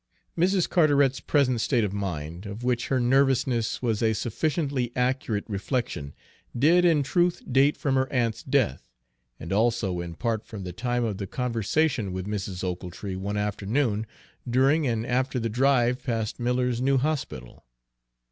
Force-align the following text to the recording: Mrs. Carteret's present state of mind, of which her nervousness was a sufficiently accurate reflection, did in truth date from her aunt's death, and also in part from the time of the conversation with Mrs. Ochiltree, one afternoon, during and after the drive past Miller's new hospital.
Mrs. 0.35 0.67
Carteret's 0.67 1.19
present 1.19 1.61
state 1.61 1.83
of 1.83 1.93
mind, 1.93 2.47
of 2.47 2.63
which 2.63 2.87
her 2.87 2.99
nervousness 2.99 3.83
was 3.83 4.01
a 4.01 4.13
sufficiently 4.13 4.91
accurate 4.95 5.43
reflection, 5.47 6.15
did 6.57 6.85
in 6.85 7.03
truth 7.03 7.43
date 7.51 7.77
from 7.77 7.93
her 7.93 8.11
aunt's 8.11 8.41
death, 8.41 8.89
and 9.39 9.53
also 9.53 9.99
in 10.01 10.15
part 10.15 10.43
from 10.43 10.63
the 10.63 10.73
time 10.73 11.03
of 11.03 11.19
the 11.19 11.27
conversation 11.27 12.11
with 12.11 12.25
Mrs. 12.25 12.63
Ochiltree, 12.63 13.15
one 13.15 13.37
afternoon, 13.37 14.07
during 14.49 14.87
and 14.87 15.05
after 15.05 15.37
the 15.37 15.49
drive 15.49 16.03
past 16.03 16.39
Miller's 16.39 16.81
new 16.81 16.97
hospital. 16.97 17.63